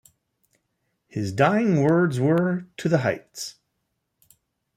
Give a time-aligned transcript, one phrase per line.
[1.09, 3.57] His dying words were, To the heights!